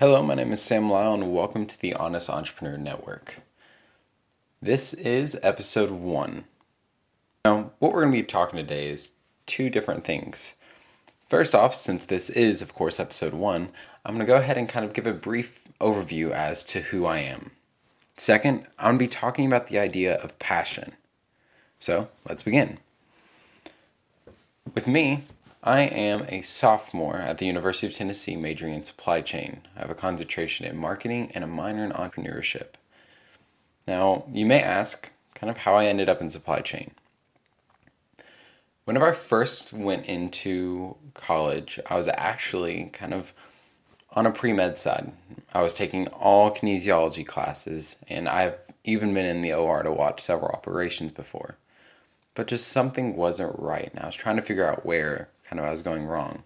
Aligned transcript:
Hello, 0.00 0.22
my 0.22 0.36
name 0.36 0.52
is 0.52 0.62
Sam 0.62 0.88
Lyle, 0.88 1.12
and 1.12 1.32
welcome 1.32 1.66
to 1.66 1.80
the 1.80 1.92
Honest 1.92 2.30
Entrepreneur 2.30 2.78
Network. 2.78 3.38
This 4.62 4.94
is 4.94 5.36
episode 5.42 5.90
one. 5.90 6.44
Now, 7.44 7.72
what 7.80 7.92
we're 7.92 8.02
going 8.02 8.12
to 8.12 8.18
be 8.20 8.22
talking 8.22 8.58
today 8.58 8.90
is 8.90 9.10
two 9.46 9.68
different 9.68 10.04
things. 10.04 10.54
First 11.26 11.52
off, 11.52 11.74
since 11.74 12.06
this 12.06 12.30
is, 12.30 12.62
of 12.62 12.76
course, 12.76 13.00
episode 13.00 13.34
one, 13.34 13.70
I'm 14.04 14.14
going 14.14 14.24
to 14.24 14.32
go 14.32 14.36
ahead 14.36 14.56
and 14.56 14.68
kind 14.68 14.84
of 14.84 14.92
give 14.92 15.04
a 15.04 15.12
brief 15.12 15.66
overview 15.80 16.30
as 16.30 16.62
to 16.66 16.82
who 16.82 17.04
I 17.04 17.18
am. 17.18 17.50
Second, 18.16 18.68
I'm 18.78 18.96
going 18.96 18.98
to 18.98 19.04
be 19.04 19.08
talking 19.08 19.46
about 19.46 19.66
the 19.66 19.80
idea 19.80 20.14
of 20.14 20.38
passion. 20.38 20.92
So, 21.80 22.06
let's 22.24 22.44
begin. 22.44 22.78
With 24.76 24.86
me, 24.86 25.24
I 25.68 25.80
am 25.80 26.24
a 26.30 26.40
sophomore 26.40 27.18
at 27.18 27.36
the 27.36 27.44
University 27.44 27.86
of 27.86 27.92
Tennessee 27.92 28.36
majoring 28.36 28.72
in 28.72 28.84
supply 28.84 29.20
chain. 29.20 29.60
I 29.76 29.80
have 29.80 29.90
a 29.90 29.94
concentration 29.94 30.64
in 30.64 30.78
marketing 30.78 31.30
and 31.34 31.44
a 31.44 31.46
minor 31.46 31.84
in 31.84 31.92
entrepreneurship. 31.92 32.68
Now, 33.86 34.24
you 34.32 34.46
may 34.46 34.62
ask 34.62 35.10
kind 35.34 35.50
of 35.50 35.58
how 35.58 35.74
I 35.74 35.84
ended 35.84 36.08
up 36.08 36.22
in 36.22 36.30
supply 36.30 36.60
chain. 36.60 36.92
Whenever 38.86 39.10
I 39.10 39.12
first 39.12 39.74
went 39.74 40.06
into 40.06 40.96
college, 41.12 41.78
I 41.90 41.98
was 41.98 42.08
actually 42.08 42.84
kind 42.94 43.12
of 43.12 43.34
on 44.12 44.24
a 44.24 44.32
pre 44.32 44.54
med 44.54 44.78
side. 44.78 45.12
I 45.52 45.60
was 45.60 45.74
taking 45.74 46.06
all 46.06 46.50
kinesiology 46.50 47.26
classes, 47.26 47.96
and 48.08 48.26
I've 48.26 48.56
even 48.84 49.12
been 49.12 49.26
in 49.26 49.42
the 49.42 49.52
OR 49.52 49.82
to 49.82 49.92
watch 49.92 50.22
several 50.22 50.48
operations 50.48 51.12
before. 51.12 51.58
But 52.34 52.46
just 52.46 52.68
something 52.68 53.16
wasn't 53.16 53.58
right, 53.58 53.90
and 53.92 54.02
I 54.02 54.06
was 54.06 54.14
trying 54.14 54.36
to 54.36 54.42
figure 54.42 54.64
out 54.64 54.86
where 54.86 55.28
kind 55.48 55.60
of 55.60 55.66
I 55.66 55.70
was 55.70 55.82
going 55.82 56.06
wrong. 56.06 56.42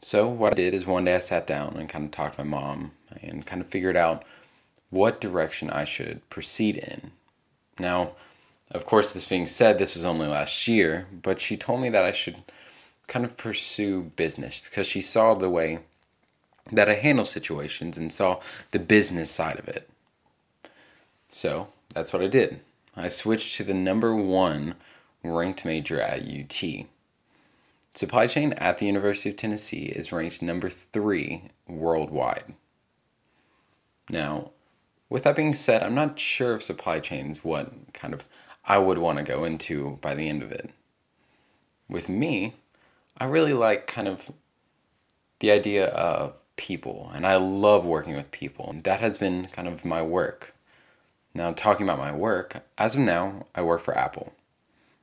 So, 0.00 0.28
what 0.28 0.52
I 0.52 0.56
did 0.56 0.74
is 0.74 0.86
one 0.86 1.04
day 1.04 1.16
I 1.16 1.18
sat 1.18 1.46
down 1.46 1.76
and 1.76 1.88
kind 1.88 2.04
of 2.04 2.10
talked 2.10 2.36
to 2.36 2.44
my 2.44 2.50
mom 2.50 2.92
and 3.20 3.46
kind 3.46 3.60
of 3.60 3.68
figured 3.68 3.96
out 3.96 4.24
what 4.90 5.20
direction 5.20 5.70
I 5.70 5.84
should 5.84 6.28
proceed 6.30 6.76
in. 6.76 7.10
Now, 7.78 8.12
of 8.70 8.84
course, 8.84 9.12
this 9.12 9.24
being 9.24 9.46
said, 9.46 9.78
this 9.78 9.94
was 9.94 10.04
only 10.04 10.26
last 10.26 10.68
year, 10.68 11.06
but 11.22 11.40
she 11.40 11.56
told 11.56 11.80
me 11.80 11.88
that 11.90 12.04
I 12.04 12.12
should 12.12 12.36
kind 13.06 13.24
of 13.24 13.36
pursue 13.36 14.12
business 14.16 14.68
because 14.68 14.86
she 14.86 15.00
saw 15.00 15.34
the 15.34 15.50
way 15.50 15.80
that 16.70 16.88
I 16.88 16.94
handle 16.94 17.24
situations 17.24 17.96
and 17.96 18.12
saw 18.12 18.40
the 18.70 18.78
business 18.78 19.30
side 19.30 19.58
of 19.58 19.68
it. 19.68 19.88
So 21.30 21.68
that's 21.94 22.12
what 22.12 22.22
I 22.22 22.26
did. 22.26 22.60
I 22.94 23.08
switched 23.08 23.56
to 23.56 23.64
the 23.64 23.74
number 23.74 24.14
one 24.14 24.74
ranked 25.22 25.64
major 25.64 26.00
at 26.00 26.22
UT. 26.22 26.86
Supply 27.98 28.28
chain 28.28 28.52
at 28.52 28.78
the 28.78 28.86
University 28.86 29.28
of 29.28 29.34
Tennessee 29.34 29.86
is 29.86 30.12
ranked 30.12 30.40
number 30.40 30.70
three 30.70 31.50
worldwide. 31.66 32.54
Now, 34.08 34.52
with 35.10 35.24
that 35.24 35.34
being 35.34 35.52
said, 35.52 35.82
I'm 35.82 35.96
not 35.96 36.16
sure 36.16 36.54
if 36.54 36.62
supply 36.62 37.00
chain 37.00 37.32
is 37.32 37.42
what 37.42 37.72
kind 37.92 38.14
of 38.14 38.28
I 38.64 38.78
would 38.78 38.98
want 38.98 39.18
to 39.18 39.24
go 39.24 39.42
into 39.42 39.98
by 40.00 40.14
the 40.14 40.28
end 40.28 40.44
of 40.44 40.52
it. 40.52 40.70
With 41.88 42.08
me, 42.08 42.54
I 43.18 43.24
really 43.24 43.52
like 43.52 43.88
kind 43.88 44.06
of 44.06 44.30
the 45.40 45.50
idea 45.50 45.88
of 45.88 46.40
people, 46.54 47.10
and 47.12 47.26
I 47.26 47.34
love 47.34 47.84
working 47.84 48.14
with 48.14 48.30
people. 48.30 48.70
And 48.70 48.84
that 48.84 49.00
has 49.00 49.18
been 49.18 49.48
kind 49.48 49.66
of 49.66 49.84
my 49.84 50.02
work. 50.02 50.54
Now, 51.34 51.50
talking 51.50 51.84
about 51.84 51.98
my 51.98 52.12
work, 52.12 52.62
as 52.78 52.94
of 52.94 53.00
now, 53.00 53.48
I 53.56 53.62
work 53.62 53.80
for 53.80 53.98
Apple. 53.98 54.34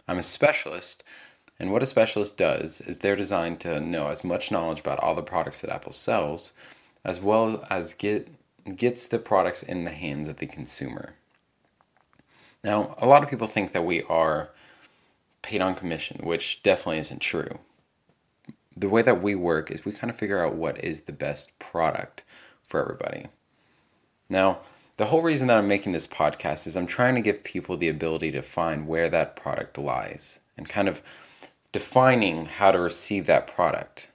I'm 0.07 0.17
a 0.17 0.23
specialist, 0.23 1.03
and 1.59 1.71
what 1.71 1.83
a 1.83 1.85
specialist 1.85 2.37
does 2.37 2.81
is 2.81 2.99
they're 2.99 3.15
designed 3.15 3.59
to 3.61 3.79
know 3.79 4.09
as 4.09 4.23
much 4.23 4.51
knowledge 4.51 4.79
about 4.79 4.99
all 4.99 5.15
the 5.15 5.21
products 5.21 5.61
that 5.61 5.69
Apple 5.69 5.91
sells, 5.91 6.51
as 7.03 7.21
well 7.21 7.65
as 7.69 7.93
get 7.93 8.29
gets 8.75 9.07
the 9.07 9.19
products 9.19 9.61
in 9.61 9.83
the 9.83 9.91
hands 9.91 10.27
of 10.27 10.37
the 10.37 10.47
consumer. 10.47 11.13
Now, 12.63 12.95
a 12.97 13.05
lot 13.05 13.21
of 13.21 13.29
people 13.29 13.45
think 13.45 13.73
that 13.73 13.85
we 13.85 14.01
are 14.03 14.49
paid 15.43 15.61
on 15.61 15.75
commission, 15.75 16.21
which 16.23 16.63
definitely 16.63 16.97
isn't 16.97 17.19
true 17.19 17.59
the 18.75 18.89
way 18.89 19.01
that 19.01 19.21
we 19.21 19.35
work 19.35 19.71
is 19.71 19.85
we 19.85 19.91
kind 19.91 20.11
of 20.11 20.17
figure 20.17 20.43
out 20.43 20.55
what 20.55 20.83
is 20.83 21.01
the 21.01 21.13
best 21.13 21.57
product 21.59 22.23
for 22.65 22.81
everybody. 22.81 23.27
Now, 24.29 24.59
the 24.97 25.05
whole 25.05 25.21
reason 25.21 25.47
that 25.47 25.57
I'm 25.57 25.67
making 25.67 25.91
this 25.91 26.07
podcast 26.07 26.67
is 26.67 26.75
I'm 26.75 26.87
trying 26.87 27.15
to 27.15 27.21
give 27.21 27.43
people 27.43 27.77
the 27.77 27.89
ability 27.89 28.31
to 28.31 28.41
find 28.41 28.87
where 28.87 29.09
that 29.09 29.35
product 29.35 29.77
lies 29.77 30.39
and 30.57 30.67
kind 30.67 30.87
of 30.87 31.01
defining 31.75 32.45
how 32.45 32.71
to 32.71 32.79
receive 32.79 33.25
that 33.25 33.47
product. 33.47 34.07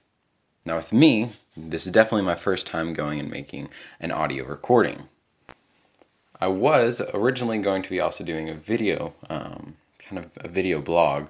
Now, 0.65 0.77
with 0.77 0.91
me, 0.91 1.33
this 1.55 1.85
is 1.85 1.91
definitely 1.91 2.25
my 2.25 2.33
first 2.33 2.65
time 2.65 2.91
going 2.91 3.19
and 3.19 3.29
making 3.29 3.69
an 3.99 4.11
audio 4.11 4.45
recording. 4.45 5.03
I 6.39 6.47
was 6.47 7.03
originally 7.13 7.59
going 7.59 7.83
to 7.83 7.89
be 7.91 7.99
also 7.99 8.23
doing 8.23 8.49
a 8.49 8.55
video, 8.55 9.13
um, 9.29 9.75
kind 9.99 10.17
of 10.17 10.31
a 10.37 10.47
video 10.47 10.81
blog, 10.81 11.27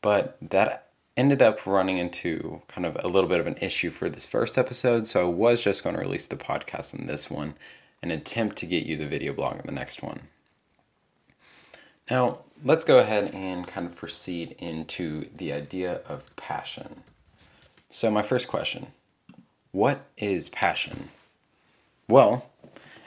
but 0.00 0.38
that 0.40 0.88
ended 1.14 1.42
up 1.42 1.66
running 1.66 1.98
into 1.98 2.62
kind 2.66 2.86
of 2.86 2.96
a 3.04 3.08
little 3.08 3.28
bit 3.28 3.38
of 3.38 3.46
an 3.46 3.58
issue 3.60 3.90
for 3.90 4.08
this 4.08 4.24
first 4.24 4.56
episode, 4.56 5.06
so 5.06 5.26
I 5.26 5.30
was 5.30 5.60
just 5.60 5.84
going 5.84 5.94
to 5.94 6.00
release 6.00 6.26
the 6.26 6.36
podcast 6.36 6.98
in 6.98 7.06
this 7.06 7.30
one 7.30 7.52
and 8.00 8.10
attempt 8.10 8.56
to 8.56 8.66
get 8.66 8.86
you 8.86 8.96
the 8.96 9.06
video 9.06 9.34
blog 9.34 9.60
in 9.60 9.66
the 9.66 9.72
next 9.72 10.02
one. 10.02 10.20
Now, 12.10 12.44
let's 12.64 12.84
go 12.84 12.98
ahead 12.98 13.32
and 13.34 13.66
kind 13.66 13.86
of 13.86 13.96
proceed 13.96 14.54
into 14.58 15.28
the 15.36 15.52
idea 15.52 16.00
of 16.08 16.34
passion. 16.36 17.02
So, 17.90 18.10
my 18.10 18.22
first 18.22 18.48
question 18.48 18.88
What 19.72 20.06
is 20.16 20.48
passion? 20.48 21.08
Well, 22.08 22.50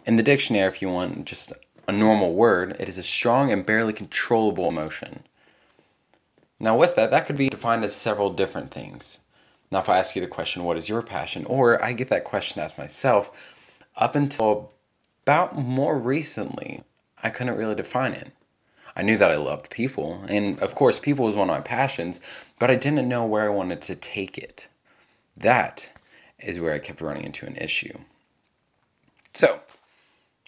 in 0.05 0.17
the 0.17 0.23
dictionary, 0.23 0.67
if 0.67 0.81
you 0.81 0.89
want 0.89 1.25
just 1.25 1.53
a 1.87 1.91
normal 1.91 2.33
word, 2.33 2.75
it 2.79 2.87
is 2.89 2.97
a 2.97 3.03
strong 3.03 3.51
and 3.51 3.65
barely 3.65 3.93
controllable 3.93 4.67
emotion 4.67 5.23
now, 6.63 6.77
with 6.77 6.95
that, 6.95 7.11
that 7.11 7.25
could 7.25 7.35
be 7.35 7.49
defined 7.49 7.83
as 7.83 7.93
several 7.93 8.29
different 8.29 8.71
things. 8.71 9.19
Now, 9.69 9.79
if 9.79 9.89
I 9.89 9.97
ask 9.97 10.15
you 10.15 10.21
the 10.21 10.29
question, 10.29 10.63
what 10.63 10.77
is 10.77 10.87
your 10.87 11.01
passion? 11.01 11.43
Or 11.43 11.83
I 11.83 11.91
get 11.91 12.07
that 12.07 12.23
question 12.23 12.61
asked 12.61 12.77
myself, 12.77 13.29
up 13.97 14.15
until 14.15 14.71
about 15.23 15.57
more 15.57 15.99
recently, 15.99 16.83
I 17.21 17.31
couldn't 17.31 17.57
really 17.57 17.75
define 17.75 18.13
it. 18.13 18.31
I 18.95 19.01
knew 19.01 19.17
that 19.17 19.31
I 19.31 19.37
loved 19.37 19.69
people, 19.69 20.23
and 20.27 20.59
of 20.59 20.75
course, 20.75 20.99
people 20.99 21.25
was 21.25 21.35
one 21.35 21.49
of 21.49 21.55
my 21.55 21.61
passions, 21.61 22.19
but 22.59 22.69
I 22.69 22.75
didn't 22.75 23.07
know 23.07 23.25
where 23.25 23.45
I 23.45 23.55
wanted 23.55 23.81
to 23.83 23.95
take 23.95 24.37
it. 24.37 24.67
That 25.35 25.89
is 26.39 26.59
where 26.59 26.73
I 26.73 26.79
kept 26.79 27.01
running 27.01 27.23
into 27.23 27.45
an 27.45 27.55
issue. 27.55 27.97
So, 29.33 29.61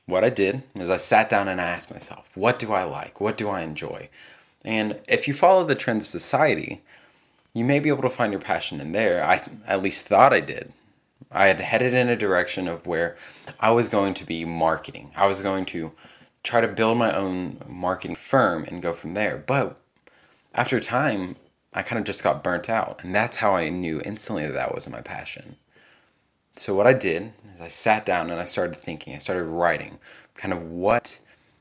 what 0.05 0.23
I 0.23 0.29
did 0.29 0.61
is 0.75 0.89
I 0.89 0.97
sat 0.97 1.29
down 1.29 1.47
and 1.47 1.59
I 1.59 1.65
asked 1.65 1.91
myself, 1.91 2.29
what 2.35 2.59
do 2.59 2.71
I 2.71 2.83
like? 2.83 3.19
What 3.19 3.37
do 3.37 3.49
I 3.49 3.61
enjoy? 3.61 4.09
And 4.63 4.99
if 5.07 5.27
you 5.27 5.33
follow 5.33 5.65
the 5.65 5.75
trends 5.75 6.05
of 6.05 6.09
society, 6.11 6.81
you 7.53 7.65
may 7.65 7.79
be 7.79 7.89
able 7.89 8.03
to 8.03 8.09
find 8.09 8.31
your 8.31 8.41
passion 8.41 8.79
in 8.79 8.91
there. 8.91 9.23
I 9.23 9.47
at 9.65 9.81
least 9.81 10.05
thought 10.05 10.33
I 10.33 10.41
did. 10.41 10.73
I 11.31 11.47
had 11.47 11.59
headed 11.59 11.93
in 11.93 12.09
a 12.09 12.15
direction 12.15 12.67
of 12.67 12.85
where 12.85 13.15
I 13.59 13.71
was 13.71 13.89
going 13.89 14.13
to 14.15 14.25
be 14.25 14.45
marketing. 14.45 15.11
I 15.15 15.25
was 15.25 15.41
going 15.41 15.65
to 15.67 15.91
try 16.45 16.61
to 16.61 16.67
build 16.67 16.97
my 16.97 17.13
own 17.13 17.59
marketing 17.67 18.15
firm 18.15 18.63
and 18.65 18.81
go 18.81 18.93
from 18.93 19.13
there. 19.13 19.35
But 19.37 19.77
after 20.53 20.79
time, 20.79 21.35
I 21.73 21.81
kind 21.81 21.99
of 21.99 22.05
just 22.05 22.23
got 22.23 22.43
burnt 22.43 22.69
out. 22.69 23.03
And 23.03 23.13
that's 23.13 23.37
how 23.37 23.55
I 23.55 23.69
knew 23.69 24.01
instantly 24.05 24.45
that 24.45 24.53
that 24.53 24.73
wasn't 24.73 24.95
my 24.95 25.01
passion. 25.01 25.57
So, 26.55 26.73
what 26.73 26.87
I 26.87 26.93
did 26.93 27.33
is 27.55 27.61
I 27.61 27.67
sat 27.67 28.05
down 28.05 28.29
and 28.29 28.39
I 28.39 28.45
started 28.45 28.77
thinking, 28.77 29.13
I 29.13 29.17
started 29.17 29.43
writing 29.43 29.97
kind 30.35 30.53
of 30.53 30.61
what 30.61 31.19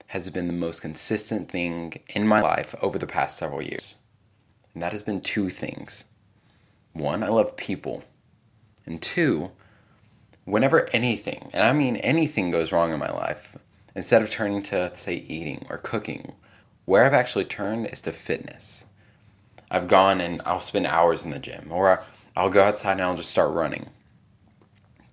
has 0.08 0.30
been 0.30 0.46
the 0.46 0.52
most 0.52 0.82
consistent 0.82 1.50
thing 1.50 2.00
in 2.10 2.28
my 2.28 2.40
life 2.40 2.74
over 2.80 2.98
the 2.98 3.06
past 3.06 3.36
several 3.36 3.62
years. 3.62 3.96
And 4.72 4.82
that 4.82 4.92
has 4.92 5.02
been 5.02 5.20
two 5.20 5.50
things. 5.50 6.04
One, 6.92 7.24
I 7.24 7.28
love 7.28 7.56
people. 7.56 8.04
And 8.86 9.02
two, 9.02 9.50
whenever 10.44 10.88
anything, 10.90 11.50
and 11.52 11.64
I 11.64 11.72
mean 11.72 11.96
anything 11.96 12.50
goes 12.50 12.70
wrong 12.70 12.92
in 12.92 13.00
my 13.00 13.10
life, 13.10 13.56
instead 13.94 14.22
of 14.22 14.30
turning 14.30 14.62
to, 14.62 14.94
say, 14.94 15.16
eating 15.16 15.66
or 15.70 15.78
cooking, 15.78 16.32
where 16.84 17.04
I've 17.04 17.14
actually 17.14 17.44
turned 17.44 17.86
is 17.86 18.00
to 18.02 18.12
fitness. 18.12 18.84
I've 19.70 19.88
gone 19.88 20.20
and 20.20 20.40
I'll 20.44 20.60
spend 20.60 20.86
hours 20.86 21.24
in 21.24 21.30
the 21.30 21.38
gym, 21.38 21.68
or 21.70 22.02
I'll 22.36 22.50
go 22.50 22.62
outside 22.62 22.92
and 22.92 23.02
I'll 23.02 23.16
just 23.16 23.30
start 23.30 23.52
running. 23.52 23.90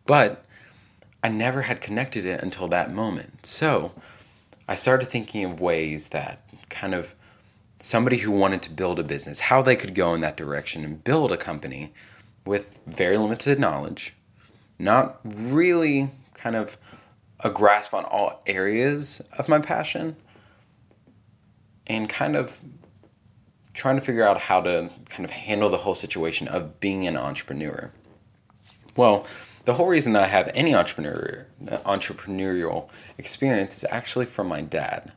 But 0.06 0.44
I 1.24 1.30
never 1.30 1.64
had 1.64 1.82
connected 1.82 2.26
it 2.26 2.42
until 2.42 2.68
that 2.70 2.94
moment. 2.94 3.46
So 3.46 3.94
I 4.68 4.76
started 4.76 5.08
thinking 5.08 5.46
of 5.46 5.62
ways 5.62 6.10
that 6.10 6.42
kind 6.70 6.94
of 6.94 7.16
somebody 7.80 8.18
who 8.18 8.32
wanted 8.32 8.62
to 8.64 8.70
build 8.70 9.00
a 9.00 9.04
business, 9.04 9.42
how 9.42 9.62
they 9.62 9.76
could 9.76 9.96
go 9.96 10.14
in 10.14 10.22
that 10.22 10.38
direction 10.38 10.84
and 10.84 11.04
build 11.04 11.32
a 11.32 11.38
company 11.38 11.94
with 12.46 12.78
very 12.88 13.18
limited 13.18 13.60
knowledge, 13.60 14.14
not 14.80 15.20
really 15.24 16.10
kind 16.34 16.56
of 16.56 16.78
a 17.44 17.50
grasp 17.50 17.94
on 17.94 18.06
all 18.06 18.42
areas 18.46 19.22
of 19.38 19.48
my 19.48 19.60
passion, 19.60 20.16
and 21.88 22.10
kind 22.10 22.36
of 22.36 22.62
trying 23.74 23.96
to 23.96 24.02
figure 24.02 24.24
out 24.24 24.42
how 24.42 24.62
to 24.62 24.90
kind 25.10 25.26
of 25.26 25.32
handle 25.32 25.70
the 25.70 25.78
whole 25.78 25.96
situation 25.96 26.48
of 26.48 26.80
being 26.80 27.08
an 27.08 27.18
entrepreneur. 27.18 27.92
Well, 28.96 29.26
the 29.66 29.76
whole 29.76 29.88
reason 29.88 30.14
that 30.14 30.24
I 30.24 30.28
have 30.28 30.52
any 30.54 30.74
entrepreneur 30.76 31.48
entrepreneurial 31.62 32.90
experience 33.18 33.78
is 33.78 33.86
actually 33.90 34.26
from 34.26 34.48
my 34.48 34.62
dad. 34.62 35.12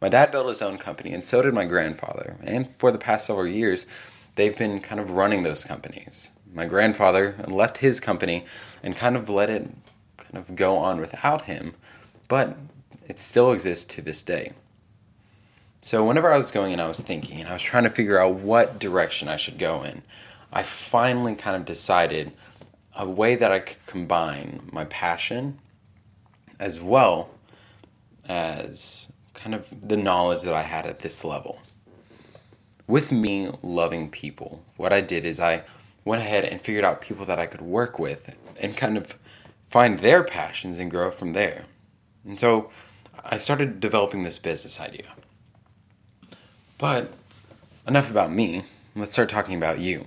My 0.00 0.08
dad 0.08 0.30
built 0.30 0.48
his 0.48 0.60
own 0.60 0.78
company, 0.78 1.12
and 1.12 1.24
so 1.24 1.40
did 1.40 1.54
my 1.54 1.64
grandfather. 1.64 2.36
And 2.42 2.74
for 2.76 2.92
the 2.92 2.98
past 2.98 3.26
several 3.26 3.46
years, 3.46 3.86
they've 4.34 4.56
been 4.56 4.80
kind 4.80 5.00
of 5.00 5.12
running 5.12 5.44
those 5.44 5.64
companies. 5.64 6.30
My 6.52 6.66
grandfather 6.66 7.36
left 7.48 7.78
his 7.78 8.00
company 8.00 8.44
and 8.82 8.96
kind 8.96 9.16
of 9.16 9.28
let 9.28 9.48
it 9.48 9.70
kind 10.34 10.48
of 10.48 10.56
go 10.56 10.76
on 10.76 10.98
without 11.00 11.42
him, 11.42 11.74
but 12.26 12.56
it 13.06 13.20
still 13.20 13.52
exists 13.52 13.84
to 13.84 14.02
this 14.02 14.22
day. 14.22 14.52
So 15.80 16.04
whenever 16.04 16.32
I 16.32 16.36
was 16.36 16.50
going 16.50 16.72
and 16.72 16.82
I 16.82 16.88
was 16.88 16.98
thinking 16.98 17.38
and 17.38 17.48
I 17.48 17.52
was 17.52 17.62
trying 17.62 17.84
to 17.84 17.90
figure 17.90 18.18
out 18.18 18.34
what 18.34 18.80
direction 18.80 19.28
I 19.28 19.36
should 19.36 19.58
go 19.58 19.84
in, 19.84 20.02
I 20.52 20.64
finally 20.64 21.36
kind 21.36 21.56
of 21.56 21.64
decided 21.64 22.32
a 22.96 23.08
way 23.08 23.36
that 23.36 23.52
I 23.52 23.60
could 23.60 23.86
combine 23.86 24.68
my 24.72 24.86
passion 24.86 25.58
as 26.58 26.80
well 26.80 27.30
as 28.28 29.08
kind 29.34 29.54
of 29.54 29.68
the 29.86 29.96
knowledge 29.96 30.42
that 30.42 30.54
I 30.54 30.62
had 30.62 30.86
at 30.86 31.00
this 31.00 31.22
level. 31.22 31.60
With 32.88 33.12
me 33.12 33.50
loving 33.62 34.10
people, 34.10 34.64
what 34.76 34.92
I 34.92 35.00
did 35.00 35.24
is 35.24 35.38
I 35.38 35.62
went 36.04 36.22
ahead 36.22 36.44
and 36.44 36.60
figured 36.60 36.84
out 36.84 37.00
people 37.00 37.24
that 37.26 37.38
I 37.38 37.46
could 37.46 37.62
work 37.62 37.98
with 37.98 38.36
and 38.60 38.76
kind 38.76 38.96
of 38.96 39.16
find 39.74 39.98
their 39.98 40.22
passions 40.22 40.78
and 40.78 40.88
grow 40.88 41.10
from 41.10 41.32
there. 41.32 41.64
And 42.24 42.38
so 42.38 42.70
I 43.24 43.38
started 43.38 43.80
developing 43.80 44.22
this 44.22 44.38
business 44.38 44.78
idea. 44.78 45.16
But 46.78 47.12
enough 47.84 48.08
about 48.08 48.30
me. 48.30 48.62
Let's 48.94 49.14
start 49.14 49.28
talking 49.28 49.56
about 49.56 49.80
you 49.80 50.06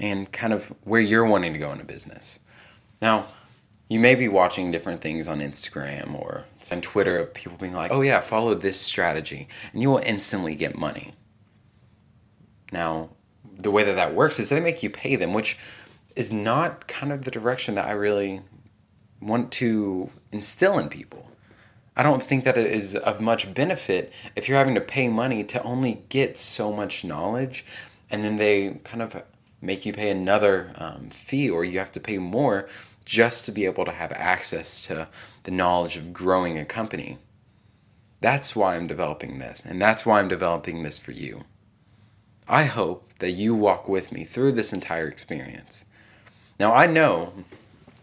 and 0.00 0.32
kind 0.32 0.52
of 0.52 0.74
where 0.82 1.00
you're 1.00 1.24
wanting 1.24 1.52
to 1.52 1.60
go 1.60 1.70
in 1.70 1.80
a 1.80 1.84
business. 1.84 2.40
Now, 3.00 3.26
you 3.88 4.00
may 4.00 4.16
be 4.16 4.26
watching 4.26 4.72
different 4.72 5.00
things 5.00 5.28
on 5.28 5.38
Instagram 5.38 6.12
or 6.20 6.46
on 6.72 6.80
Twitter 6.80 7.20
of 7.20 7.34
people 7.34 7.56
being 7.58 7.72
like, 7.72 7.92
oh 7.92 8.00
yeah, 8.00 8.18
follow 8.18 8.52
this 8.54 8.80
strategy 8.80 9.46
and 9.72 9.80
you 9.80 9.90
will 9.90 10.02
instantly 10.04 10.56
get 10.56 10.76
money. 10.76 11.14
Now, 12.72 13.10
the 13.44 13.70
way 13.70 13.84
that 13.84 13.94
that 13.94 14.12
works 14.12 14.40
is 14.40 14.48
they 14.48 14.58
make 14.58 14.82
you 14.82 14.90
pay 14.90 15.14
them, 15.14 15.32
which 15.32 15.56
is 16.16 16.32
not 16.32 16.88
kind 16.88 17.12
of 17.12 17.22
the 17.22 17.30
direction 17.30 17.76
that 17.76 17.86
I 17.86 17.92
really 17.92 18.40
want 19.20 19.52
to 19.52 20.10
instill 20.32 20.78
in 20.78 20.88
people. 20.88 21.30
I 21.96 22.02
don't 22.02 22.22
think 22.22 22.44
that 22.44 22.58
it 22.58 22.70
is 22.70 22.94
of 22.94 23.20
much 23.20 23.54
benefit 23.54 24.12
if 24.34 24.48
you're 24.48 24.58
having 24.58 24.74
to 24.74 24.80
pay 24.80 25.08
money 25.08 25.42
to 25.44 25.62
only 25.62 26.02
get 26.08 26.36
so 26.36 26.72
much 26.72 27.04
knowledge 27.04 27.64
and 28.10 28.22
then 28.22 28.36
they 28.36 28.80
kind 28.84 29.02
of 29.02 29.22
make 29.60 29.86
you 29.86 29.92
pay 29.92 30.10
another 30.10 30.72
um, 30.76 31.08
fee 31.10 31.48
or 31.48 31.64
you 31.64 31.78
have 31.78 31.92
to 31.92 32.00
pay 32.00 32.18
more 32.18 32.68
just 33.04 33.46
to 33.46 33.52
be 33.52 33.64
able 33.64 33.84
to 33.84 33.92
have 33.92 34.12
access 34.12 34.84
to 34.86 35.08
the 35.44 35.50
knowledge 35.50 35.96
of 35.96 36.12
growing 36.12 36.58
a 36.58 36.64
company. 36.64 37.18
That's 38.20 38.56
why 38.56 38.76
I'm 38.76 38.86
developing 38.86 39.38
this, 39.38 39.64
and 39.64 39.80
that's 39.80 40.04
why 40.04 40.18
I'm 40.18 40.28
developing 40.28 40.82
this 40.82 40.98
for 40.98 41.12
you. 41.12 41.44
I 42.48 42.64
hope 42.64 43.12
that 43.20 43.32
you 43.32 43.54
walk 43.54 43.88
with 43.88 44.10
me 44.10 44.24
through 44.24 44.52
this 44.52 44.72
entire 44.72 45.06
experience. 45.08 45.84
Now, 46.58 46.74
I 46.74 46.86
know 46.86 47.32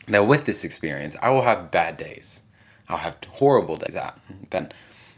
that 0.08 0.28
with 0.28 0.46
this 0.46 0.64
experience, 0.64 1.16
I 1.22 1.30
will 1.30 1.44
have 1.44 1.72
bad 1.72 1.98
days. 1.98 2.42
I'll 2.90 2.98
have 2.98 3.18
horrible 3.30 3.78
days 3.78 3.94
that, 3.94 4.20
that 4.50 4.74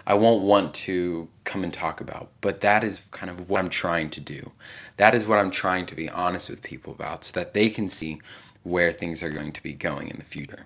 I 0.08 0.14
won't 0.14 0.44
want 0.44 0.74
to 0.76 1.28
come 1.44 1.64
and 1.64 1.74
talk 1.74 2.00
about, 2.00 2.30
but 2.42 2.62
that 2.62 2.84
is 2.84 3.02
kind 3.12 3.30
of 3.30 3.50
what 3.50 3.60
I'm 3.60 3.70
trying 3.70 4.10
to 4.12 4.22
do. 4.22 4.52
That 4.98 5.16
is 5.16 5.26
what 5.26 5.40
I'm 5.40 5.52
trying 5.52 5.88
to 5.88 5.96
be 5.96 6.10
honest 6.10 6.50
with 6.50 6.62
people 6.62 6.94
about 6.94 7.26
so 7.26 7.32
that 7.34 7.54
they 7.54 7.70
can 7.70 7.90
see 7.90 8.22
where 8.64 8.94
things 8.94 9.24
are 9.24 9.30
going 9.30 9.52
to 9.54 9.64
be 9.64 9.74
going 9.74 10.10
in 10.10 10.18
the 10.18 10.26
future. 10.26 10.66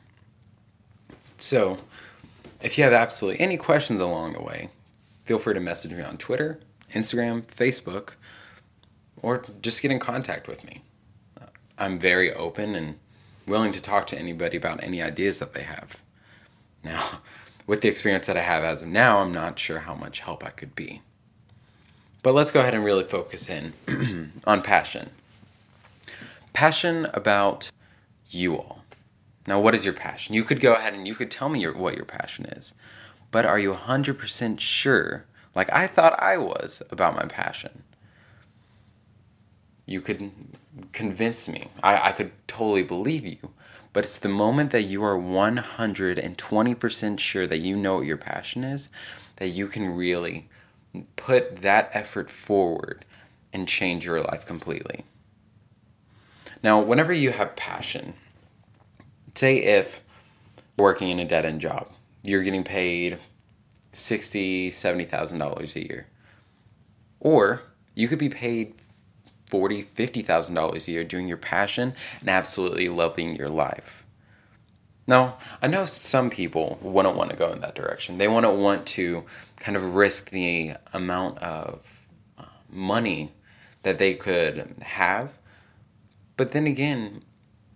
So, 1.37 1.77
if 2.61 2.77
you 2.77 2.83
have 2.83 2.91
absolutely 2.91 3.39
any 3.39 3.55
questions 3.55 4.01
along 4.01 4.33
the 4.33 4.41
way, 4.41 4.69
feel 5.23 5.39
free 5.39 5.53
to 5.53 5.61
message 5.61 5.91
me 5.91 6.03
on 6.03 6.17
Twitter, 6.17 6.59
Instagram, 6.93 7.43
Facebook, 7.43 8.11
or 9.21 9.45
just 9.61 9.81
get 9.81 9.91
in 9.91 9.99
contact 9.99 10.47
with 10.47 10.65
me. 10.65 10.83
I'm 11.77 11.97
very 11.97 12.33
open 12.33 12.75
and 12.75 12.99
willing 13.49 13.73
to 13.73 13.81
talk 13.81 14.07
to 14.07 14.17
anybody 14.17 14.57
about 14.57 14.83
any 14.83 15.01
ideas 15.01 15.39
that 15.39 15.53
they 15.53 15.63
have. 15.63 16.01
Now, 16.83 17.19
with 17.67 17.81
the 17.81 17.87
experience 17.87 18.27
that 18.27 18.37
I 18.37 18.41
have 18.41 18.63
as 18.63 18.81
of 18.81 18.87
now, 18.87 19.19
I'm 19.19 19.31
not 19.31 19.59
sure 19.59 19.79
how 19.79 19.95
much 19.95 20.21
help 20.21 20.43
I 20.43 20.49
could 20.49 20.75
be. 20.75 21.01
But 22.21 22.33
let's 22.33 22.51
go 22.51 22.61
ahead 22.61 22.73
and 22.73 22.83
really 22.83 23.03
focus 23.03 23.47
in 23.49 23.73
on 24.45 24.61
passion. 24.61 25.11
Passion 26.53 27.07
about 27.13 27.69
you 28.29 28.57
all. 28.57 28.83
Now, 29.47 29.59
what 29.59 29.73
is 29.73 29.85
your 29.85 29.93
passion? 29.93 30.35
You 30.35 30.43
could 30.43 30.59
go 30.59 30.73
ahead 30.73 30.93
and 30.93 31.07
you 31.07 31.15
could 31.15 31.31
tell 31.31 31.49
me 31.49 31.61
your, 31.61 31.75
what 31.75 31.95
your 31.95 32.05
passion 32.05 32.45
is, 32.45 32.73
but 33.31 33.45
are 33.45 33.59
you 33.59 33.73
100% 33.73 34.59
sure, 34.59 35.25
like 35.55 35.71
I 35.71 35.87
thought 35.87 36.21
I 36.21 36.37
was, 36.37 36.83
about 36.91 37.15
my 37.15 37.25
passion? 37.25 37.83
You 39.89 40.01
could 40.01 40.31
convince 40.91 41.49
me. 41.49 41.69
I, 41.81 42.09
I 42.09 42.11
could 42.11 42.31
totally 42.47 42.83
believe 42.83 43.25
you. 43.25 43.39
But 43.91 44.03
it's 44.03 44.19
the 44.19 44.29
moment 44.29 44.69
that 44.69 44.83
you 44.83 45.03
are 45.03 45.17
120% 45.17 47.19
sure 47.19 47.47
that 47.47 47.57
you 47.57 47.75
know 47.75 47.95
what 47.95 48.05
your 48.05 48.17
passion 48.17 48.63
is 48.63 48.89
that 49.37 49.47
you 49.47 49.67
can 49.67 49.89
really 49.89 50.47
put 51.15 51.63
that 51.63 51.89
effort 51.93 52.29
forward 52.29 53.03
and 53.51 53.67
change 53.67 54.05
your 54.05 54.21
life 54.21 54.45
completely. 54.45 55.05
Now, 56.61 56.79
whenever 56.79 57.11
you 57.11 57.31
have 57.31 57.55
passion, 57.55 58.13
say 59.33 59.57
if 59.57 60.03
you're 60.77 60.85
working 60.85 61.09
in 61.09 61.19
a 61.19 61.25
dead 61.25 61.45
end 61.45 61.61
job, 61.61 61.89
you're 62.21 62.43
getting 62.43 62.63
paid 62.63 63.17
sixty, 63.91 64.69
seventy 64.69 65.05
thousand 65.05 65.39
dollars 65.39 65.75
a 65.75 65.87
year, 65.87 66.05
or 67.19 67.63
you 67.95 68.07
could 68.07 68.19
be 68.19 68.29
paid 68.29 68.75
forty, 69.49 69.81
fifty 69.81 70.21
thousand 70.21 70.55
dollars 70.55 70.87
a 70.87 70.91
year 70.91 71.03
doing 71.03 71.27
your 71.27 71.37
passion 71.37 71.93
and 72.21 72.29
absolutely 72.29 72.87
loving 72.87 73.35
your 73.35 73.49
life. 73.49 74.05
Now, 75.05 75.37
I 75.61 75.67
know 75.67 75.87
some 75.87 76.29
people 76.29 76.77
wouldn't 76.81 77.15
want 77.15 77.31
to 77.31 77.35
go 77.35 77.51
in 77.51 77.61
that 77.61 77.75
direction. 77.75 78.19
They 78.19 78.27
wouldn't 78.27 78.57
want 78.57 78.85
to 78.87 79.25
kind 79.59 79.75
of 79.75 79.95
risk 79.95 80.29
the 80.29 80.75
amount 80.93 81.39
of 81.39 82.05
uh, 82.37 82.43
money 82.69 83.33
that 83.81 83.97
they 83.97 84.13
could 84.13 84.75
have 84.81 85.31
but 86.39 86.53
then 86.53 86.67
again, 86.67 87.23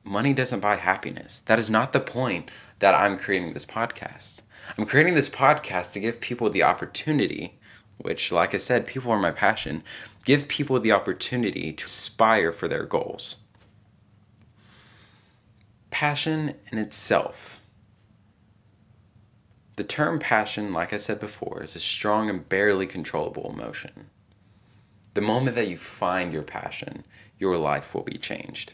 money 0.06 0.31
doesn't 0.34 0.62
buy 0.62 0.78
happiness. 0.78 1.42
That 1.48 1.60
is 1.60 1.69
not 1.69 1.92
the 1.92 2.00
point 2.00 2.50
that 2.80 2.96
I'm 2.96 3.19
creating 3.19 3.52
this 3.52 3.66
podcast. 3.66 4.38
I'm 4.78 4.86
creating 4.86 5.16
this 5.16 5.28
podcast 5.28 5.92
to 5.92 6.00
give 6.00 6.21
people 6.21 6.50
the 6.50 6.64
opportunity, 6.64 7.59
which, 7.97 8.31
like 8.31 8.54
I 8.54 8.57
said, 8.57 8.88
people 8.88 9.12
are 9.12 9.19
my 9.19 9.31
passion, 9.31 9.83
give 10.26 10.47
people 10.47 10.80
the 10.80 10.92
opportunity 10.92 11.71
to 11.73 11.85
aspire 11.85 12.52
for 12.52 12.68
their 12.68 12.83
goals. 12.83 13.38
Passion 15.92 16.56
in 16.71 16.78
itself. 16.78 17.59
The 19.76 19.83
term 19.83 20.19
passion, 20.19 20.71
like 20.71 20.94
I 20.94 20.97
said 20.97 21.19
before, 21.19 21.64
is 21.64 21.76
a 21.76 21.80
strong 21.80 22.30
and 22.30 22.47
barely 22.47 22.85
controllable 22.85 23.52
emotion. 23.52 24.07
The 25.14 25.21
moment 25.21 25.56
that 25.56 25.68
you 25.68 25.78
find 25.78 26.33
your 26.33 26.44
passion, 26.44 27.04
your 27.40 27.57
life 27.57 27.94
will 27.94 28.04
be 28.04 28.18
changed. 28.18 28.73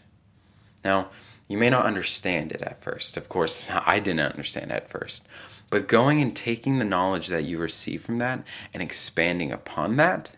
Now, 0.83 1.09
you 1.49 1.57
may 1.57 1.69
not 1.69 1.85
understand 1.85 2.53
it 2.53 2.61
at 2.61 2.81
first. 2.81 3.17
Of 3.17 3.27
course, 3.27 3.67
I 3.69 3.99
didn't 3.99 4.21
understand 4.21 4.71
at 4.71 4.89
first. 4.89 5.23
But 5.69 5.87
going 5.87 6.21
and 6.21 6.35
taking 6.35 6.79
the 6.79 6.85
knowledge 6.85 7.27
that 7.27 7.43
you 7.43 7.57
receive 7.57 8.03
from 8.03 8.17
that 8.19 8.43
and 8.73 8.81
expanding 8.81 9.51
upon 9.51 9.97
that, 9.97 10.31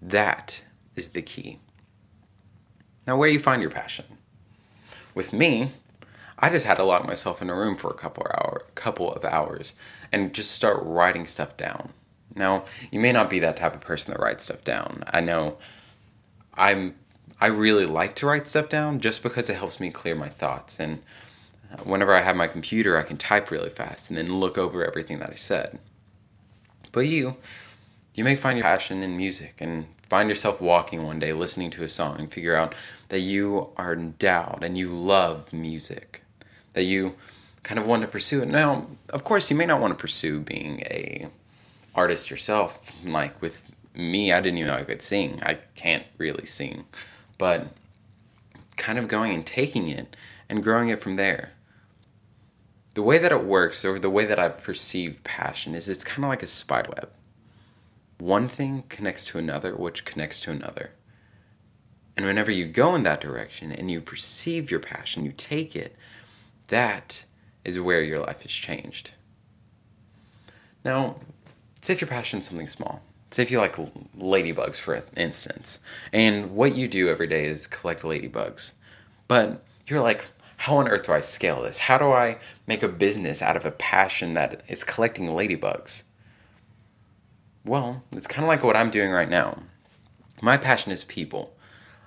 that 0.00 0.62
is 0.96 1.08
the 1.08 1.20
key. 1.22 1.58
Now, 3.06 3.16
where 3.16 3.28
do 3.28 3.34
you 3.34 3.40
find 3.40 3.60
your 3.60 3.70
passion? 3.70 4.06
With 5.14 5.32
me, 5.32 5.72
I 6.38 6.48
just 6.48 6.64
had 6.64 6.76
to 6.76 6.84
lock 6.84 7.06
myself 7.06 7.42
in 7.42 7.50
a 7.50 7.54
room 7.54 7.76
for 7.76 7.90
a 7.90 7.94
couple 7.94 8.24
of 8.24 8.30
hour, 8.30 8.62
couple 8.74 9.12
of 9.12 9.24
hours 9.24 9.74
and 10.12 10.32
just 10.32 10.52
start 10.52 10.78
writing 10.82 11.26
stuff 11.26 11.56
down. 11.56 11.92
Now, 12.34 12.64
you 12.90 13.00
may 13.00 13.12
not 13.12 13.28
be 13.28 13.40
that 13.40 13.56
type 13.56 13.74
of 13.74 13.80
person 13.80 14.12
that 14.12 14.20
writes 14.20 14.44
stuff 14.44 14.62
down. 14.64 15.04
I 15.08 15.20
know 15.20 15.58
I'm 16.54 16.94
I 17.40 17.46
really 17.46 17.86
like 17.86 18.14
to 18.16 18.26
write 18.26 18.46
stuff 18.46 18.68
down 18.68 19.00
just 19.00 19.22
because 19.22 19.48
it 19.48 19.56
helps 19.56 19.80
me 19.80 19.90
clear 19.90 20.14
my 20.14 20.28
thoughts. 20.28 20.78
And 20.78 21.02
uh, 21.72 21.78
whenever 21.84 22.14
I 22.14 22.20
have 22.20 22.36
my 22.36 22.46
computer, 22.46 22.98
I 22.98 23.02
can 23.02 23.16
type 23.16 23.50
really 23.50 23.70
fast 23.70 24.10
and 24.10 24.18
then 24.18 24.38
look 24.38 24.58
over 24.58 24.84
everything 24.84 25.20
that 25.20 25.30
I 25.30 25.36
said. 25.36 25.78
But 26.92 27.00
you, 27.00 27.36
you 28.14 28.24
may 28.24 28.36
find 28.36 28.58
your 28.58 28.64
passion 28.64 29.02
in 29.02 29.16
music 29.16 29.54
and 29.58 29.86
find 30.10 30.28
yourself 30.28 30.60
walking 30.60 31.04
one 31.04 31.18
day 31.18 31.32
listening 31.32 31.70
to 31.70 31.84
a 31.84 31.88
song 31.88 32.18
and 32.18 32.30
figure 32.30 32.56
out 32.56 32.74
that 33.08 33.20
you 33.20 33.70
are 33.76 33.94
endowed 33.94 34.62
and 34.62 34.76
you 34.76 34.88
love 34.88 35.52
music, 35.52 36.22
that 36.74 36.82
you 36.82 37.14
kind 37.62 37.78
of 37.78 37.86
want 37.86 38.02
to 38.02 38.08
pursue 38.08 38.42
it. 38.42 38.48
Now, 38.48 38.88
of 39.08 39.24
course, 39.24 39.50
you 39.50 39.56
may 39.56 39.66
not 39.66 39.80
want 39.80 39.96
to 39.96 40.00
pursue 40.00 40.40
being 40.40 40.80
a 40.80 41.28
artist 41.94 42.30
yourself. 42.30 42.92
Like 43.02 43.40
with 43.40 43.62
me, 43.94 44.30
I 44.30 44.42
didn't 44.42 44.58
even 44.58 44.68
know 44.68 44.76
I 44.76 44.84
could 44.84 45.00
sing. 45.00 45.40
I 45.42 45.54
can't 45.74 46.04
really 46.18 46.44
sing 46.44 46.84
but 47.40 47.68
kind 48.76 48.98
of 48.98 49.08
going 49.08 49.32
and 49.32 49.46
taking 49.46 49.88
it 49.88 50.14
and 50.50 50.62
growing 50.62 50.90
it 50.90 51.02
from 51.02 51.16
there. 51.16 51.52
The 52.92 53.02
way 53.02 53.16
that 53.16 53.32
it 53.32 53.44
works, 53.44 53.82
or 53.82 53.98
the 53.98 54.10
way 54.10 54.26
that 54.26 54.38
I've 54.38 54.62
perceived 54.62 55.24
passion, 55.24 55.74
is 55.74 55.88
it's 55.88 56.04
kind 56.04 56.22
of 56.22 56.28
like 56.28 56.42
a 56.42 56.46
spider 56.46 56.90
web. 56.90 57.08
One 58.18 58.46
thing 58.46 58.84
connects 58.90 59.24
to 59.26 59.38
another, 59.38 59.74
which 59.74 60.04
connects 60.04 60.38
to 60.40 60.50
another. 60.50 60.90
And 62.14 62.26
whenever 62.26 62.50
you 62.50 62.66
go 62.66 62.94
in 62.94 63.04
that 63.04 63.22
direction 63.22 63.72
and 63.72 63.90
you 63.90 64.02
perceive 64.02 64.70
your 64.70 64.80
passion, 64.80 65.24
you 65.24 65.32
take 65.32 65.74
it, 65.74 65.96
that 66.68 67.24
is 67.64 67.80
where 67.80 68.02
your 68.02 68.18
life 68.18 68.44
is 68.44 68.52
changed. 68.52 69.12
Now, 70.84 71.16
say 71.80 71.94
if 71.94 72.02
your 72.02 72.08
passion 72.08 72.40
is 72.40 72.46
something 72.46 72.68
small. 72.68 73.00
Say 73.30 73.44
if 73.44 73.50
you 73.50 73.58
like 73.58 73.76
ladybugs, 73.76 74.76
for 74.76 75.04
instance, 75.16 75.78
and 76.12 76.50
what 76.50 76.74
you 76.74 76.88
do 76.88 77.08
every 77.08 77.28
day 77.28 77.44
is 77.44 77.68
collect 77.68 78.02
ladybugs. 78.02 78.72
But 79.28 79.62
you're 79.86 80.00
like, 80.00 80.26
how 80.56 80.76
on 80.78 80.88
earth 80.88 81.06
do 81.06 81.12
I 81.12 81.20
scale 81.20 81.62
this? 81.62 81.78
How 81.78 81.96
do 81.96 82.10
I 82.10 82.38
make 82.66 82.82
a 82.82 82.88
business 82.88 83.40
out 83.40 83.56
of 83.56 83.64
a 83.64 83.70
passion 83.70 84.34
that 84.34 84.62
is 84.68 84.82
collecting 84.82 85.26
ladybugs? 85.28 86.02
Well, 87.64 88.02
it's 88.10 88.26
kind 88.26 88.44
of 88.44 88.48
like 88.48 88.64
what 88.64 88.76
I'm 88.76 88.90
doing 88.90 89.10
right 89.10 89.30
now. 89.30 89.62
My 90.42 90.56
passion 90.56 90.90
is 90.90 91.04
people. 91.04 91.54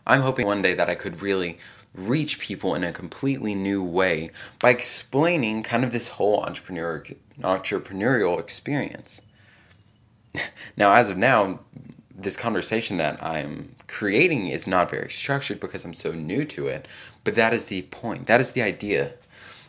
I'm 0.05 0.21
hoping 0.21 0.45
one 0.45 0.61
day 0.61 0.73
that 0.73 0.89
I 0.89 0.95
could 0.95 1.21
really 1.21 1.57
reach 1.93 2.39
people 2.39 2.75
in 2.75 2.83
a 2.83 2.91
completely 2.91 3.55
new 3.55 3.81
way 3.81 4.31
by 4.59 4.71
explaining 4.71 5.63
kind 5.63 5.85
of 5.85 5.91
this 5.91 6.09
whole 6.09 6.43
entrepreneur 6.43 7.03
entrepreneurial 7.39 8.39
experience. 8.39 9.21
now, 10.77 10.93
as 10.93 11.09
of 11.09 11.17
now, 11.17 11.59
this 12.15 12.35
conversation 12.37 12.97
that 12.97 13.21
I'm 13.23 13.75
creating 13.87 14.47
is 14.47 14.67
not 14.67 14.89
very 14.89 15.09
structured 15.09 15.59
because 15.59 15.85
I'm 15.85 15.93
so 15.93 16.11
new 16.11 16.45
to 16.45 16.67
it, 16.67 16.87
but 17.23 17.35
that 17.35 17.53
is 17.53 17.65
the 17.65 17.83
point. 17.83 18.27
That 18.27 18.41
is 18.41 18.51
the 18.51 18.61
idea. 18.61 19.13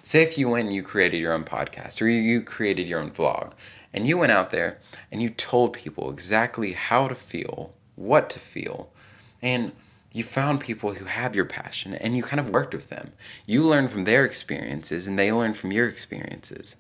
Say 0.03 0.23
if 0.23 0.37
you 0.37 0.49
went 0.49 0.67
and 0.67 0.75
you 0.75 0.83
created 0.83 1.19
your 1.19 1.33
own 1.33 1.45
podcast 1.45 2.01
or 2.03 2.09
you 2.09 2.43
created 2.43 2.87
your 2.87 3.01
own 3.01 3.11
vlog 3.11 3.53
and 3.93 4.07
you 4.07 4.19
went 4.19 4.33
out 4.33 4.51
there 4.51 4.79
and 5.11 5.23
you 5.23 5.31
told 5.31 5.73
people 5.73 6.11
exactly 6.11 6.73
how 6.73 7.09
to 7.09 7.15
feel, 7.15 7.73
what 7.97 8.29
to 8.31 8.39
feel, 8.39 8.91
and 9.41 9.73
you 10.13 10.23
found 10.23 10.61
people 10.61 10.95
who 10.95 11.07
have 11.07 11.35
your 11.35 11.45
passion 11.45 11.95
and 11.95 12.17
you 12.17 12.23
kind 12.23 12.41
of 12.41 12.51
worked 12.51 12.75
with 12.75 12.89
them. 12.89 13.13
You 13.47 13.63
learn 13.63 13.89
from 13.89 14.05
their 14.05 14.25
experiences 14.25 15.07
and 15.07 15.19
they 15.19 15.33
learn 15.33 15.55
from 15.55 15.73
your 15.73 15.89
experiences. 15.89 16.77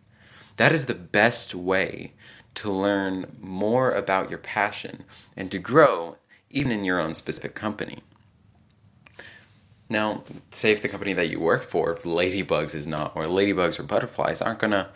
That 0.56 0.72
is 0.72 0.86
the 0.86 0.94
best 0.94 1.54
way 1.54 2.12
to 2.54 2.70
learn 2.70 3.37
more 3.40 3.90
about 3.92 4.30
your 4.30 4.38
passion 4.38 5.04
and 5.37 5.50
to 5.50 5.58
grow 5.58 6.16
even 6.50 6.70
in 6.70 6.84
your 6.84 7.00
own 7.00 7.14
specific 7.14 7.54
company. 7.54 7.99
Now, 9.88 10.25
say 10.50 10.73
if 10.73 10.82
the 10.82 10.88
company 10.88 11.12
that 11.12 11.28
you 11.28 11.40
work 11.40 11.64
for, 11.64 11.96
ladybugs 11.96 12.75
is 12.75 12.87
not, 12.87 13.14
or 13.14 13.25
ladybugs 13.25 13.78
or 13.78 13.82
butterflies 13.82 14.40
aren't 14.40 14.61
going 14.61 14.70
to 14.70 14.88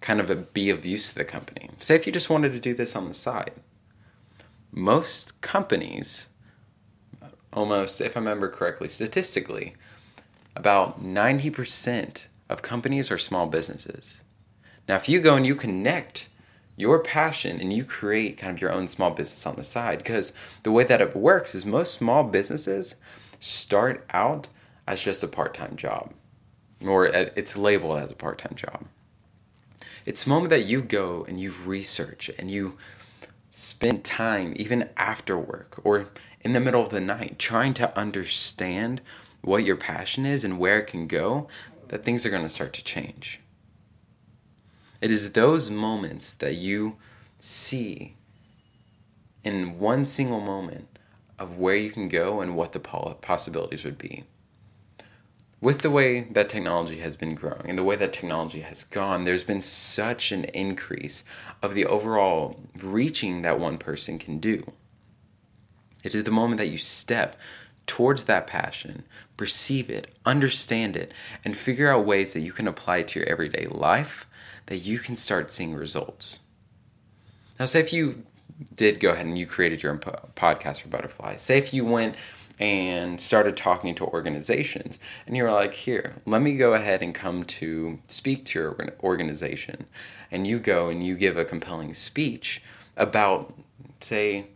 kind 0.00 0.20
of 0.20 0.52
be 0.52 0.70
of 0.70 0.84
use 0.84 1.10
to 1.10 1.14
the 1.14 1.24
company. 1.24 1.70
Say 1.80 1.94
if 1.94 2.06
you 2.06 2.12
just 2.12 2.30
wanted 2.30 2.52
to 2.52 2.60
do 2.60 2.74
this 2.74 2.96
on 2.96 3.08
the 3.08 3.14
side. 3.14 3.52
Most 4.72 5.40
companies 5.40 6.28
almost, 7.52 8.00
if 8.00 8.16
I 8.16 8.20
remember 8.20 8.48
correctly, 8.48 8.88
statistically, 8.88 9.74
about 10.54 11.02
90% 11.02 12.26
of 12.48 12.62
companies 12.62 13.10
are 13.10 13.18
small 13.18 13.46
businesses. 13.46 14.18
Now, 14.88 14.96
if 14.96 15.08
you 15.08 15.20
go 15.20 15.34
and 15.34 15.46
you 15.46 15.54
connect 15.54 16.28
your 16.76 16.98
passion 16.98 17.60
and 17.60 17.72
you 17.72 17.84
create 17.84 18.36
kind 18.36 18.52
of 18.52 18.60
your 18.60 18.72
own 18.72 18.86
small 18.86 19.10
business 19.10 19.46
on 19.46 19.56
the 19.56 19.64
side, 19.64 19.98
because 19.98 20.32
the 20.62 20.70
way 20.70 20.84
that 20.84 21.00
it 21.00 21.16
works 21.16 21.54
is 21.54 21.64
most 21.64 21.96
small 21.96 22.22
businesses 22.22 22.96
start 23.40 24.04
out 24.12 24.48
as 24.86 25.00
just 25.00 25.22
a 25.22 25.28
part 25.28 25.54
time 25.54 25.76
job, 25.76 26.12
or 26.80 27.06
it's 27.06 27.56
labeled 27.56 27.98
as 27.98 28.12
a 28.12 28.16
part 28.16 28.38
time 28.38 28.54
job. 28.54 28.84
It's 30.04 30.24
the 30.24 30.30
moment 30.30 30.50
that 30.50 30.66
you 30.66 30.82
go 30.82 31.24
and 31.26 31.40
you 31.40 31.52
research 31.64 32.30
and 32.38 32.50
you 32.50 32.76
spend 33.52 34.04
time, 34.04 34.52
even 34.56 34.90
after 34.96 35.38
work, 35.38 35.80
or 35.82 36.06
in 36.42 36.52
the 36.52 36.60
middle 36.60 36.82
of 36.82 36.90
the 36.90 37.00
night 37.00 37.38
trying 37.38 37.74
to 37.74 37.98
understand 37.98 39.00
what 39.40 39.64
your 39.64 39.76
passion 39.76 40.26
is 40.26 40.44
and 40.44 40.58
where 40.58 40.78
it 40.78 40.86
can 40.86 41.06
go, 41.06 41.48
that 41.88 42.04
things 42.04 42.26
are 42.26 42.30
going 42.30 42.42
to 42.42 42.48
start 42.48 42.72
to 42.74 42.84
change. 42.84 43.40
It 45.00 45.10
is 45.10 45.32
those 45.32 45.70
moments 45.70 46.32
that 46.34 46.54
you 46.54 46.96
see 47.40 48.16
in 49.44 49.78
one 49.78 50.04
single 50.04 50.40
moment 50.40 50.98
of 51.38 51.58
where 51.58 51.76
you 51.76 51.90
can 51.90 52.08
go 52.08 52.40
and 52.40 52.56
what 52.56 52.72
the 52.72 52.80
possibilities 52.80 53.84
would 53.84 53.98
be. 53.98 54.24
With 55.60 55.80
the 55.80 55.90
way 55.90 56.20
that 56.20 56.48
technology 56.48 56.98
has 57.00 57.16
been 57.16 57.34
growing 57.34 57.68
and 57.68 57.78
the 57.78 57.84
way 57.84 57.96
that 57.96 58.12
technology 58.12 58.60
has 58.60 58.84
gone, 58.84 59.24
there's 59.24 59.44
been 59.44 59.62
such 59.62 60.32
an 60.32 60.44
increase 60.46 61.24
of 61.62 61.74
the 61.74 61.86
overall 61.86 62.60
reaching 62.82 63.42
that 63.42 63.58
one 63.58 63.78
person 63.78 64.18
can 64.18 64.38
do. 64.38 64.72
It 66.02 66.14
is 66.14 66.24
the 66.24 66.30
moment 66.30 66.58
that 66.58 66.68
you 66.68 66.78
step 66.78 67.36
towards 67.86 68.24
that 68.24 68.46
passion, 68.46 69.04
perceive 69.36 69.88
it, 69.88 70.08
understand 70.24 70.96
it, 70.96 71.12
and 71.44 71.56
figure 71.56 71.90
out 71.90 72.06
ways 72.06 72.32
that 72.32 72.40
you 72.40 72.52
can 72.52 72.68
apply 72.68 72.98
it 72.98 73.08
to 73.08 73.20
your 73.20 73.28
everyday 73.28 73.66
life 73.66 74.26
that 74.66 74.78
you 74.78 74.98
can 74.98 75.16
start 75.16 75.50
seeing 75.50 75.74
results. 75.74 76.40
Now, 77.58 77.66
say 77.66 77.80
if 77.80 77.92
you 77.92 78.24
did 78.74 79.00
go 79.00 79.10
ahead 79.10 79.26
and 79.26 79.38
you 79.38 79.46
created 79.46 79.82
your 79.82 79.92
own 79.92 79.98
podcast 79.98 80.80
for 80.80 80.88
Butterfly, 80.88 81.36
say 81.36 81.58
if 81.58 81.72
you 81.72 81.84
went 81.84 82.16
and 82.58 83.20
started 83.20 83.56
talking 83.56 83.94
to 83.94 84.04
organizations 84.04 84.98
and 85.26 85.36
you're 85.36 85.52
like, 85.52 85.74
here, 85.74 86.16
let 86.24 86.40
me 86.40 86.56
go 86.56 86.72
ahead 86.74 87.02
and 87.02 87.14
come 87.14 87.44
to 87.44 87.98
speak 88.08 88.46
to 88.46 88.58
your 88.58 88.94
organization. 89.02 89.86
And 90.30 90.46
you 90.46 90.58
go 90.58 90.88
and 90.88 91.04
you 91.04 91.16
give 91.16 91.36
a 91.36 91.44
compelling 91.44 91.94
speech 91.94 92.62
about, 92.96 93.54
say, 94.00 94.46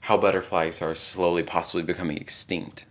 how 0.00 0.16
butterflies 0.16 0.80
are 0.80 0.94
slowly 0.94 1.42
possibly 1.42 1.82
becoming 1.82 2.16
extinct. 2.16 2.86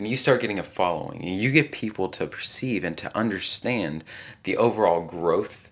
And 0.00 0.08
you 0.08 0.16
start 0.16 0.40
getting 0.40 0.58
a 0.58 0.62
following, 0.62 1.22
and 1.26 1.38
you 1.38 1.50
get 1.50 1.72
people 1.72 2.08
to 2.08 2.26
perceive 2.26 2.84
and 2.84 2.96
to 2.96 3.14
understand 3.14 4.02
the 4.44 4.56
overall 4.56 5.02
growth 5.02 5.70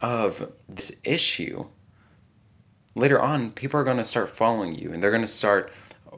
of 0.00 0.50
this 0.66 0.96
issue. 1.04 1.66
Later 2.94 3.20
on, 3.20 3.50
people 3.50 3.78
are 3.78 3.84
going 3.84 3.98
to 3.98 4.06
start 4.06 4.30
following 4.30 4.74
you, 4.74 4.94
and 4.94 5.02
they're 5.02 5.10
going 5.10 5.20
to 5.20 5.28
start, 5.28 5.70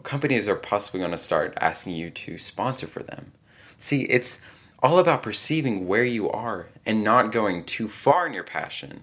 companies 0.04 0.46
are 0.46 0.54
possibly 0.54 1.00
going 1.00 1.10
to 1.10 1.18
start 1.18 1.52
asking 1.60 1.94
you 1.94 2.10
to 2.10 2.38
sponsor 2.38 2.86
for 2.86 3.02
them. 3.02 3.32
See, 3.76 4.02
it's 4.02 4.40
all 4.80 5.00
about 5.00 5.24
perceiving 5.24 5.88
where 5.88 6.04
you 6.04 6.30
are 6.30 6.68
and 6.86 7.02
not 7.02 7.32
going 7.32 7.64
too 7.64 7.88
far 7.88 8.28
in 8.28 8.34
your 8.34 8.44
passion 8.44 9.02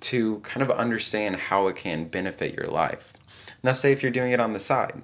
to 0.00 0.40
kind 0.40 0.62
of 0.62 0.70
understand 0.70 1.36
how 1.36 1.68
it 1.68 1.76
can 1.76 2.08
benefit 2.08 2.54
your 2.54 2.68
life. 2.68 3.12
Now, 3.62 3.74
say 3.74 3.92
if 3.92 4.02
you're 4.02 4.10
doing 4.10 4.32
it 4.32 4.40
on 4.40 4.54
the 4.54 4.58
side, 4.58 5.02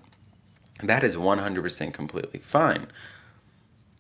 that 0.83 1.05
is 1.05 1.15
100% 1.15 1.93
completely 1.93 2.41
fine. 2.41 2.89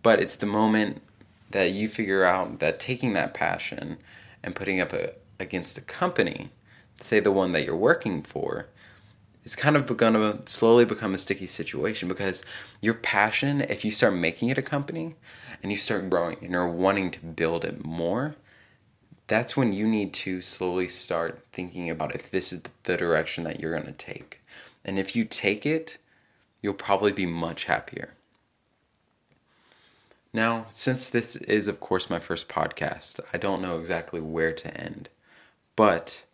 But 0.03 0.21
it's 0.21 0.37
the 0.37 0.47
moment 0.47 1.03
that 1.51 1.71
you 1.71 1.89
figure 1.89 2.25
out 2.25 2.59
that 2.59 2.81
taking 2.81 3.13
that 3.13 3.33
passion 3.35 3.99
and 4.43 4.55
putting 4.55 4.81
up 4.81 4.93
a, 4.93 5.13
against 5.39 5.79
a 5.79 5.83
company, 5.83 6.51
say 7.01 7.21
the 7.21 7.33
one 7.33 7.53
that 7.53 7.65
you're 7.65 7.77
working 7.77 8.23
for, 8.23 8.67
is 9.45 9.55
kind 9.55 9.77
of 9.77 9.97
going 9.97 10.15
to 10.15 10.41
slowly 10.47 10.85
become 10.85 11.15
a 11.15 11.19
sticky 11.19 11.47
situation 11.47 12.09
because 12.09 12.45
your 12.81 12.95
passion, 12.95 13.61
if 13.61 13.85
you 13.85 13.91
start 13.91 14.15
making 14.15 14.49
it 14.49 14.59
a 14.59 14.63
company 14.63 15.15
and 15.63 15.71
you 15.71 15.79
start 15.79 16.11
growing 16.11 16.39
and 16.41 16.51
you're 16.51 16.69
wanting 16.69 17.11
to 17.11 17.21
build 17.21 17.65
it 17.65 17.85
more, 17.85 18.35
that's 19.27 19.57
when 19.57 19.73
you 19.73 19.87
need 19.87 20.13
to 20.13 20.43
slowly 20.43 20.89
start 20.89 21.45
thinking 21.53 21.89
about 21.89 22.15
if 22.15 22.31
this 22.31 22.53
is 22.53 22.63
the 22.85 22.97
direction 22.97 23.45
that 23.45 23.61
you're 23.61 23.73
going 23.73 23.87
to 23.87 23.93
take. 23.93 24.41
And 24.85 24.99
if 24.99 25.17
you 25.17 25.25
take 25.25 25.65
it, 25.65 25.99
you'll 26.65 26.73
probably 26.73 27.13
be 27.13 27.27
much 27.27 27.65
happier. 27.65 28.15
Now, 30.33 30.65
since 30.71 31.11
this 31.11 31.37
is, 31.37 31.69
of 31.69 31.79
course, 31.79 32.09
my 32.09 32.19
first 32.19 32.49
podcast, 32.49 33.21
I 33.35 33.37
don't 33.37 33.61
know 33.61 33.79
exactly 33.79 34.23
where 34.23 34.55
to 34.55 34.75
end. 34.75 35.11
But 35.77 36.25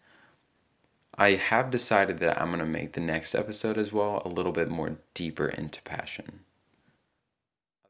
I 1.18 1.30
have 1.32 1.72
decided 1.72 2.20
that 2.20 2.40
I'm 2.40 2.50
going 2.50 2.60
to 2.60 2.64
make 2.64 2.92
the 2.92 3.00
next 3.00 3.34
episode 3.34 3.76
as 3.76 3.92
well 3.92 4.22
a 4.24 4.28
little 4.28 4.52
bit 4.52 4.70
more 4.70 4.98
deeper 5.14 5.48
into 5.48 5.82
passion. 5.82 6.40